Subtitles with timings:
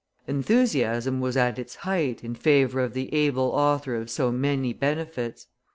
[0.25, 5.45] Enthusiasm was at its height in favor of the able author of so many benefits.